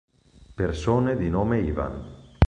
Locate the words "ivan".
1.59-2.39